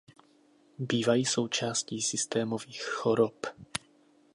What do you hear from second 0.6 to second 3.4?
Bývají součástí systémových chorob.